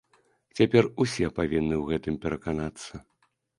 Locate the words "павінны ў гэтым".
1.41-2.19